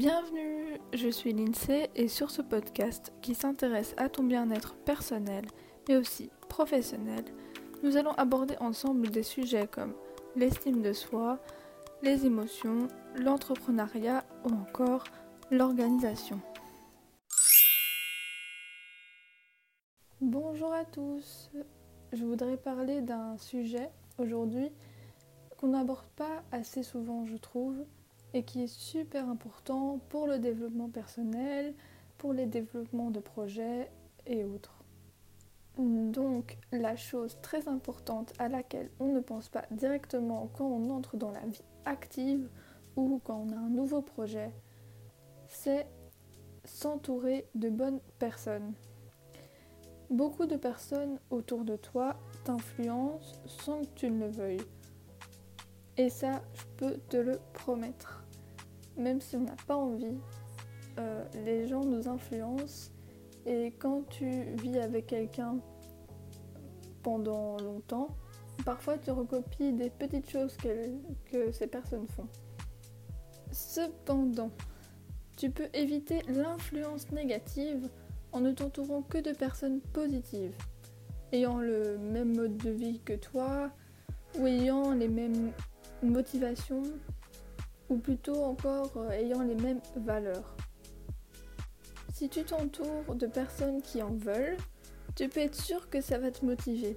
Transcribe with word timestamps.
Bienvenue, 0.00 0.80
je 0.94 1.10
suis 1.10 1.34
Lindsay 1.34 1.90
et 1.94 2.08
sur 2.08 2.30
ce 2.30 2.40
podcast 2.40 3.12
qui 3.20 3.34
s'intéresse 3.34 3.94
à 3.98 4.08
ton 4.08 4.22
bien-être 4.22 4.74
personnel 4.76 5.44
mais 5.86 5.96
aussi 5.96 6.30
professionnel, 6.48 7.22
nous 7.82 7.98
allons 7.98 8.12
aborder 8.12 8.56
ensemble 8.60 9.10
des 9.10 9.22
sujets 9.22 9.66
comme 9.66 9.92
l'estime 10.36 10.80
de 10.80 10.94
soi, 10.94 11.38
les 12.02 12.24
émotions, 12.24 12.88
l'entrepreneuriat 13.14 14.24
ou 14.46 14.54
encore 14.54 15.04
l'organisation. 15.50 16.40
Bonjour 20.22 20.72
à 20.72 20.86
tous, 20.86 21.50
je 22.14 22.24
voudrais 22.24 22.56
parler 22.56 23.02
d'un 23.02 23.36
sujet 23.36 23.90
aujourd'hui 24.16 24.70
qu'on 25.58 25.68
n'aborde 25.68 26.08
pas 26.16 26.42
assez 26.52 26.82
souvent 26.82 27.26
je 27.26 27.36
trouve 27.36 27.84
et 28.34 28.42
qui 28.42 28.62
est 28.62 28.72
super 28.72 29.28
important 29.28 30.00
pour 30.08 30.26
le 30.26 30.38
développement 30.38 30.88
personnel, 30.88 31.74
pour 32.18 32.32
les 32.32 32.46
développements 32.46 33.10
de 33.10 33.20
projets 33.20 33.90
et 34.26 34.44
autres. 34.44 34.84
Donc 35.78 36.58
la 36.72 36.96
chose 36.96 37.38
très 37.42 37.68
importante 37.68 38.34
à 38.38 38.48
laquelle 38.48 38.90
on 38.98 39.12
ne 39.12 39.20
pense 39.20 39.48
pas 39.48 39.64
directement 39.70 40.50
quand 40.52 40.66
on 40.66 40.90
entre 40.90 41.16
dans 41.16 41.30
la 41.30 41.46
vie 41.46 41.64
active 41.84 42.48
ou 42.96 43.20
quand 43.24 43.46
on 43.48 43.52
a 43.52 43.56
un 43.56 43.70
nouveau 43.70 44.02
projet, 44.02 44.52
c'est 45.48 45.86
s'entourer 46.64 47.46
de 47.54 47.70
bonnes 47.70 48.00
personnes. 48.18 48.74
Beaucoup 50.10 50.46
de 50.46 50.56
personnes 50.56 51.18
autour 51.30 51.64
de 51.64 51.76
toi 51.76 52.16
t'influencent 52.44 53.40
sans 53.46 53.80
que 53.82 53.94
tu 53.94 54.10
ne 54.10 54.26
le 54.26 54.30
veuilles. 54.30 54.66
Et 55.96 56.10
ça, 56.10 56.42
je 56.54 56.64
te 57.08 57.16
le 57.16 57.38
promettre 57.52 58.20
même 59.00 59.20
si 59.20 59.36
on 59.36 59.40
n'a 59.40 59.56
pas 59.66 59.76
envie, 59.76 60.18
euh, 60.98 61.24
les 61.44 61.66
gens 61.66 61.84
nous 61.84 62.08
influencent. 62.08 62.92
Et 63.46 63.72
quand 63.78 64.02
tu 64.10 64.42
vis 64.62 64.78
avec 64.78 65.06
quelqu'un 65.06 65.58
pendant 67.02 67.56
longtemps, 67.58 68.08
parfois 68.64 68.98
tu 68.98 69.10
recopies 69.10 69.72
des 69.72 69.90
petites 69.90 70.28
choses 70.28 70.56
que 70.56 71.50
ces 71.52 71.66
personnes 71.66 72.06
font. 72.08 72.28
Cependant, 73.50 74.50
tu 75.36 75.50
peux 75.50 75.68
éviter 75.72 76.20
l'influence 76.28 77.10
négative 77.10 77.88
en 78.32 78.40
ne 78.40 78.52
t'entourant 78.52 79.02
que 79.02 79.18
de 79.18 79.32
personnes 79.32 79.80
positives, 79.80 80.54
ayant 81.32 81.58
le 81.58 81.98
même 81.98 82.36
mode 82.36 82.58
de 82.58 82.70
vie 82.70 83.00
que 83.00 83.14
toi 83.14 83.70
ou 84.38 84.46
ayant 84.46 84.92
les 84.92 85.08
mêmes 85.08 85.50
motivations 86.02 86.82
ou 87.88 87.98
plutôt 87.98 88.42
encore 88.44 88.92
euh, 88.96 89.10
ayant 89.10 89.42
les 89.42 89.54
mêmes 89.54 89.80
valeurs. 89.96 90.56
Si 92.14 92.28
tu 92.28 92.44
t'entoures 92.44 93.14
de 93.14 93.26
personnes 93.26 93.82
qui 93.82 94.02
en 94.02 94.12
veulent, 94.12 94.56
tu 95.16 95.28
peux 95.28 95.40
être 95.40 95.60
sûr 95.60 95.88
que 95.90 96.00
ça 96.00 96.18
va 96.18 96.30
te 96.30 96.44
motiver 96.44 96.96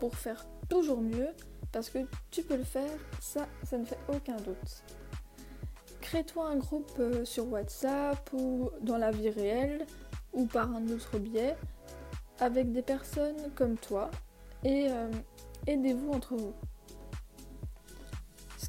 pour 0.00 0.14
faire 0.14 0.46
toujours 0.68 1.00
mieux 1.00 1.28
parce 1.72 1.90
que 1.90 1.98
tu 2.30 2.42
peux 2.42 2.56
le 2.56 2.64
faire, 2.64 2.90
ça, 3.20 3.46
ça 3.64 3.78
ne 3.78 3.84
fait 3.84 3.98
aucun 4.08 4.36
doute. 4.36 4.82
Crée-toi 6.00 6.48
un 6.48 6.56
groupe 6.56 6.92
euh, 6.98 7.24
sur 7.24 7.50
WhatsApp 7.50 8.30
ou 8.32 8.70
dans 8.82 8.98
la 8.98 9.10
vie 9.10 9.30
réelle 9.30 9.86
ou 10.32 10.46
par 10.46 10.70
un 10.74 10.86
autre 10.88 11.18
biais 11.18 11.56
avec 12.40 12.72
des 12.72 12.82
personnes 12.82 13.52
comme 13.54 13.76
toi 13.76 14.10
et 14.64 14.88
euh, 14.90 15.10
aidez-vous 15.66 16.10
entre 16.10 16.36
vous 16.36 16.54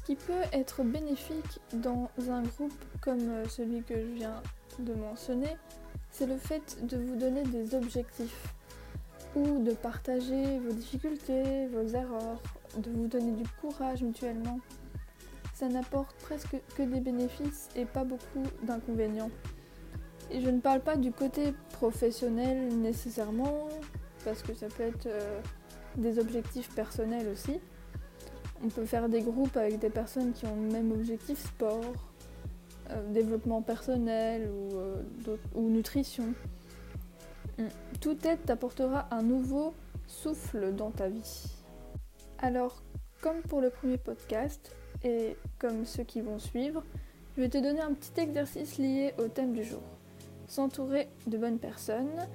qui 0.06 0.14
peut 0.14 0.44
être 0.52 0.84
bénéfique 0.84 1.60
dans 1.72 2.08
un 2.30 2.42
groupe 2.42 2.84
comme 3.00 3.28
euh, 3.28 3.48
celui 3.48 3.82
que 3.82 4.00
je 4.00 4.06
viens 4.06 4.40
de 4.78 4.94
mentionner, 4.94 5.56
c'est 6.12 6.26
le 6.26 6.36
fait 6.36 6.86
de 6.86 6.96
vous 6.96 7.16
donner 7.16 7.42
des 7.42 7.74
objectifs 7.74 8.54
ou 9.34 9.64
de 9.64 9.72
partager 9.72 10.60
vos 10.60 10.72
difficultés, 10.72 11.66
vos 11.66 11.88
erreurs, 11.88 12.40
de 12.78 12.88
vous 12.90 13.08
donner 13.08 13.32
du 13.32 13.44
courage 13.60 14.02
mutuellement. 14.02 14.60
Ça 15.54 15.68
n'apporte 15.68 16.14
presque 16.22 16.56
que 16.76 16.82
des 16.84 17.00
bénéfices 17.00 17.68
et 17.74 17.84
pas 17.84 18.04
beaucoup 18.04 18.44
d'inconvénients. 18.62 19.30
Et 20.30 20.40
je 20.40 20.50
ne 20.50 20.60
parle 20.60 20.80
pas 20.80 20.96
du 20.96 21.10
côté 21.10 21.52
professionnel 21.72 22.68
nécessairement, 22.78 23.68
parce 24.24 24.42
que 24.42 24.54
ça 24.54 24.68
peut 24.68 24.84
être 24.84 25.06
euh, 25.06 25.40
des 25.96 26.20
objectifs 26.20 26.72
personnels 26.74 27.26
aussi. 27.28 27.58
On 28.64 28.68
peut 28.68 28.84
faire 28.84 29.08
des 29.08 29.20
groupes 29.20 29.56
avec 29.56 29.78
des 29.78 29.90
personnes 29.90 30.32
qui 30.32 30.46
ont 30.46 30.56
le 30.56 30.70
même 30.70 30.92
objectif 30.92 31.38
sport, 31.38 31.94
euh, 32.90 33.12
développement 33.12 33.62
personnel 33.62 34.48
ou, 34.50 34.76
euh, 34.76 35.36
ou 35.54 35.68
nutrition. 35.68 36.34
Mm. 37.58 37.64
Toute 38.00 38.24
aide 38.26 38.44
t'apportera 38.44 39.08
un 39.10 39.22
nouveau 39.22 39.74
souffle 40.06 40.74
dans 40.74 40.90
ta 40.90 41.08
vie. 41.08 41.44
Alors, 42.38 42.82
comme 43.20 43.40
pour 43.42 43.60
le 43.60 43.70
premier 43.70 43.98
podcast 43.98 44.74
et 45.02 45.36
comme 45.58 45.84
ceux 45.84 46.04
qui 46.04 46.20
vont 46.20 46.38
suivre, 46.38 46.84
je 47.36 47.42
vais 47.42 47.48
te 47.48 47.58
donner 47.58 47.80
un 47.80 47.92
petit 47.92 48.20
exercice 48.20 48.78
lié 48.78 49.14
au 49.18 49.28
thème 49.28 49.52
du 49.52 49.64
jour. 49.64 49.82
S'entourer 50.48 51.08
de 51.26 51.36
bonnes 51.36 51.58
personnes. 51.58 52.26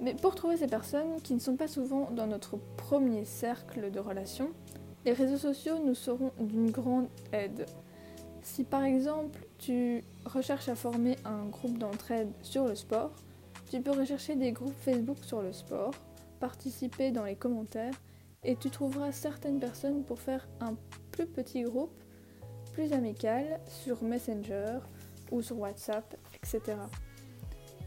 Mais 0.00 0.14
pour 0.14 0.34
trouver 0.34 0.56
ces 0.56 0.66
personnes 0.66 1.20
qui 1.22 1.34
ne 1.34 1.38
sont 1.38 1.56
pas 1.56 1.68
souvent 1.68 2.10
dans 2.10 2.26
notre 2.26 2.56
premier 2.76 3.24
cercle 3.24 3.90
de 3.90 4.00
relations, 4.00 4.50
les 5.04 5.12
réseaux 5.12 5.36
sociaux 5.36 5.78
nous 5.84 5.94
seront 5.94 6.32
d'une 6.38 6.70
grande 6.70 7.08
aide. 7.32 7.66
Si 8.42 8.64
par 8.64 8.84
exemple 8.84 9.40
tu 9.58 10.04
recherches 10.24 10.68
à 10.68 10.74
former 10.74 11.16
un 11.24 11.46
groupe 11.46 11.78
d'entraide 11.78 12.30
sur 12.42 12.66
le 12.66 12.74
sport, 12.74 13.12
tu 13.70 13.80
peux 13.80 13.92
rechercher 13.92 14.36
des 14.36 14.52
groupes 14.52 14.74
Facebook 14.80 15.18
sur 15.22 15.42
le 15.42 15.52
sport, 15.52 15.94
participer 16.40 17.10
dans 17.10 17.24
les 17.24 17.36
commentaires 17.36 17.94
et 18.44 18.56
tu 18.56 18.70
trouveras 18.70 19.12
certaines 19.12 19.58
personnes 19.58 20.04
pour 20.04 20.20
faire 20.20 20.46
un 20.60 20.76
plus 21.10 21.26
petit 21.26 21.62
groupe, 21.62 21.92
plus 22.72 22.92
amical 22.92 23.60
sur 23.66 24.02
Messenger 24.02 24.78
ou 25.30 25.40
sur 25.40 25.58
WhatsApp, 25.58 26.16
etc. 26.34 26.76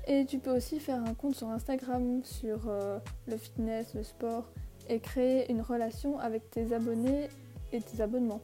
Et 0.07 0.25
tu 0.25 0.39
peux 0.39 0.55
aussi 0.55 0.79
faire 0.79 1.03
un 1.03 1.13
compte 1.13 1.35
sur 1.35 1.49
Instagram 1.49 2.23
sur 2.23 2.67
euh, 2.67 2.97
le 3.27 3.37
fitness, 3.37 3.93
le 3.93 4.03
sport 4.03 4.49
et 4.89 4.99
créer 4.99 5.51
une 5.51 5.61
relation 5.61 6.19
avec 6.19 6.49
tes 6.49 6.73
abonnés 6.73 7.29
et 7.71 7.81
tes 7.81 8.01
abonnements. 8.01 8.41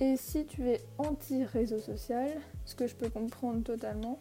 Et 0.00 0.16
si 0.16 0.44
tu 0.44 0.68
es 0.68 0.80
anti-réseau 0.98 1.78
social, 1.78 2.28
ce 2.64 2.74
que 2.74 2.86
je 2.86 2.94
peux 2.94 3.08
comprendre 3.08 3.62
totalement, 3.62 4.20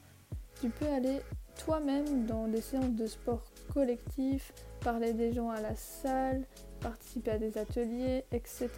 tu 0.62 0.70
peux 0.70 0.88
aller 0.88 1.20
toi-même 1.58 2.26
dans 2.26 2.48
des 2.48 2.62
séances 2.62 2.94
de 2.96 3.08
sport 3.08 3.44
collectif, 3.74 4.54
parler 4.82 5.14
des 5.14 5.34
gens 5.34 5.50
à 5.50 5.62
la 5.62 5.76
salle, 5.76 6.46
participer 6.80 7.32
à 7.32 7.38
des 7.40 7.58
ateliers, 7.58 8.26
etc. 8.32 8.70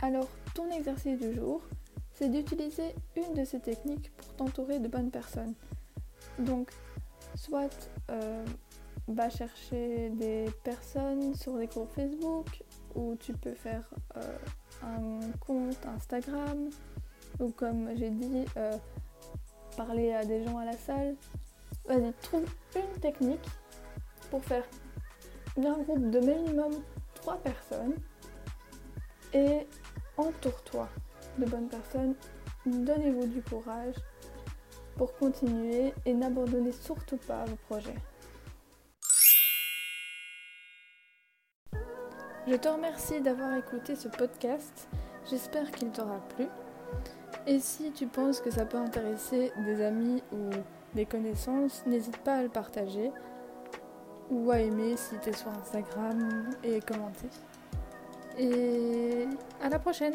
Alors, 0.00 0.28
ton 0.54 0.70
exercice 0.70 1.18
du 1.18 1.34
jour, 1.34 1.62
c'est 2.12 2.28
d'utiliser 2.28 2.94
une 3.16 3.34
de 3.34 3.44
ces 3.44 3.60
techniques 3.60 4.10
pour 4.16 4.34
t'entourer 4.34 4.80
de 4.80 4.88
bonnes 4.88 5.10
personnes. 5.10 5.54
Donc, 6.38 6.70
soit 7.34 7.90
euh, 8.10 8.44
va 9.06 9.30
chercher 9.30 10.10
des 10.10 10.46
personnes 10.64 11.34
sur 11.34 11.56
des 11.56 11.66
groupes 11.66 11.90
Facebook 11.94 12.62
ou 12.94 13.16
tu 13.16 13.32
peux 13.32 13.54
faire 13.54 13.84
euh, 14.16 14.38
un 14.82 15.20
compte 15.38 15.78
Instagram 15.86 16.70
ou 17.40 17.50
comme 17.50 17.90
j'ai 17.96 18.10
dit, 18.10 18.44
euh, 18.56 18.76
parler 19.76 20.12
à 20.12 20.24
des 20.24 20.44
gens 20.44 20.58
à 20.58 20.64
la 20.64 20.76
salle. 20.76 21.14
Vas-y, 21.86 22.12
trouve 22.22 22.44
une 22.74 23.00
technique 23.00 23.46
pour 24.30 24.44
faire 24.44 24.64
un 25.56 25.78
groupe 25.82 26.10
de 26.10 26.18
minimum 26.20 26.72
3 27.14 27.36
personnes 27.38 27.94
et 29.32 29.66
entoure-toi 30.16 30.88
de 31.38 31.46
bonnes 31.46 31.68
personnes. 31.68 32.14
Donnez-vous 32.66 33.26
du 33.26 33.42
courage 33.42 33.94
pour 34.96 35.16
continuer 35.16 35.94
et 36.04 36.12
n'abandonnez 36.12 36.72
surtout 36.72 37.18
pas 37.18 37.44
vos 37.44 37.56
projets. 37.68 37.94
Je 42.50 42.54
te 42.54 42.66
remercie 42.66 43.20
d'avoir 43.20 43.54
écouté 43.56 43.94
ce 43.94 44.08
podcast. 44.08 44.88
J'espère 45.28 45.70
qu'il 45.70 45.90
t'aura 45.90 46.18
plu. 46.34 46.46
Et 47.46 47.58
si 47.58 47.92
tu 47.92 48.06
penses 48.06 48.40
que 48.40 48.50
ça 48.50 48.64
peut 48.64 48.78
intéresser 48.78 49.52
des 49.66 49.84
amis 49.84 50.22
ou 50.32 50.48
des 50.94 51.04
connaissances, 51.04 51.84
n'hésite 51.84 52.16
pas 52.16 52.36
à 52.36 52.42
le 52.42 52.48
partager 52.48 53.12
ou 54.30 54.50
à 54.50 54.60
aimer 54.60 54.96
si 54.96 55.16
tu 55.18 55.28
es 55.28 55.32
sur 55.34 55.50
Instagram 55.50 56.48
et 56.64 56.80
commenter. 56.80 57.28
Et 58.38 59.26
à 59.62 59.68
la 59.68 59.78
prochaine 59.78 60.14